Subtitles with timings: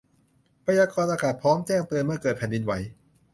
[0.65, 2.73] พยากรณ์อากาศพร้อมแจ้งเตือนเมื่อเกิดแผ่นดินไหว